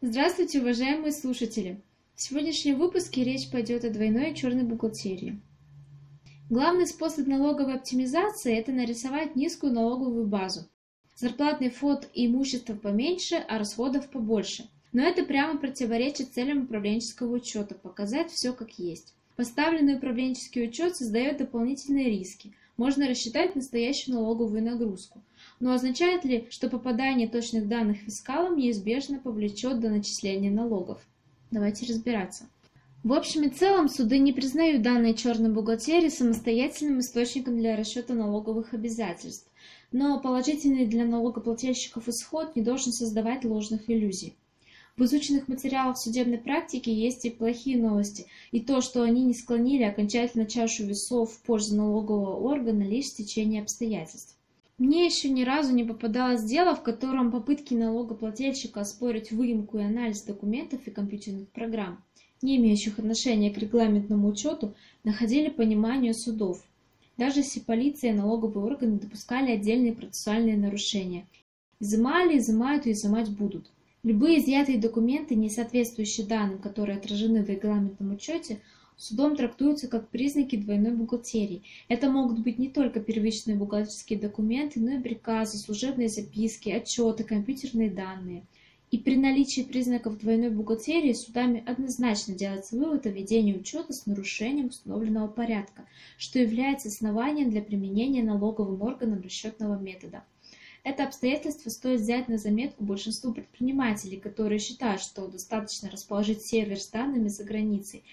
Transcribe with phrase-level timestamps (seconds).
[0.00, 1.82] Здравствуйте, уважаемые слушатели!
[2.14, 5.40] В сегодняшнем выпуске речь пойдет о двойной черной бухгалтерии.
[6.48, 10.68] Главный способ налоговой оптимизации– это нарисовать низкую налоговую базу.
[11.16, 14.68] Зарплатный фонд и имущество поменьше, а расходов побольше.
[14.92, 19.14] Но это прямо противоречит целям управленческого учета– показать все как есть.
[19.34, 22.54] Поставленный управленческий учет создает дополнительные риски.
[22.76, 25.20] Можно рассчитать настоящую налоговую нагрузку.
[25.60, 31.00] Но означает ли, что попадание точных данных фискалам неизбежно повлечет до начисления налогов?
[31.50, 32.48] Давайте разбираться.
[33.04, 38.74] В общем и целом, суды не признают данные черной бухгалтерии самостоятельным источником для расчета налоговых
[38.74, 39.48] обязательств,
[39.92, 44.36] но положительный для налогоплательщиков исход не должен создавать ложных иллюзий.
[44.96, 49.84] В изученных материалах судебной практики есть и плохие новости, и то, что они не склонили
[49.84, 54.37] окончательно чашу весов в пользу налогового органа лишь в течение обстоятельств.
[54.78, 60.22] Мне еще ни разу не попадалось дело, в котором попытки налогоплательщика оспорить выемку и анализ
[60.22, 62.00] документов и компьютерных программ,
[62.42, 66.62] не имеющих отношения к регламентному учету, находили понимание судов.
[67.16, 71.26] Даже если полиция и налоговые органы допускали отдельные процессуальные нарушения.
[71.80, 73.68] Изымали, изымают и изымать будут.
[74.04, 78.60] Любые изъятые документы, не соответствующие данным, которые отражены в регламентном учете,
[78.98, 81.62] судом трактуются как признаки двойной бухгалтерии.
[81.88, 87.90] Это могут быть не только первичные бухгалтерские документы, но и приказы, служебные записки, отчеты, компьютерные
[87.90, 88.42] данные.
[88.90, 94.68] И при наличии признаков двойной бухгалтерии судами однозначно делается вывод о ведении учета с нарушением
[94.68, 95.84] установленного порядка,
[96.16, 100.24] что является основанием для применения налоговым органом расчетного метода.
[100.84, 106.88] Это обстоятельство стоит взять на заметку большинству предпринимателей, которые считают, что достаточно расположить сервер с
[106.88, 108.04] данными за границей,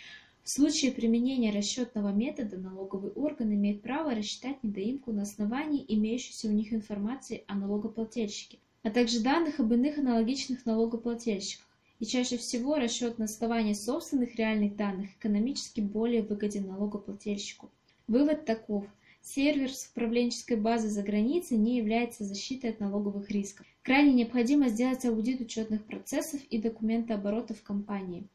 [0.46, 6.52] в случае применения расчетного метода налоговый орган имеет право рассчитать недоимку на основании имеющейся у
[6.52, 11.66] них информации о налогоплательщике, а также данных об иных аналогичных налогоплательщиках.
[12.00, 17.72] И чаще всего расчет на основании собственных реальных данных экономически более выгоден налогоплательщику.
[18.08, 18.86] Вывод таков.
[19.24, 23.66] Сервер с управленческой базой за границей не является защитой от налоговых рисков.
[23.82, 28.28] Крайне необходимо сделать аудит учетных процессов и документооборота в компании.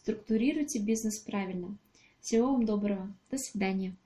[0.00, 1.76] Структурируйте бизнес правильно.
[2.20, 3.12] Всего вам доброго.
[3.32, 3.96] До свидания.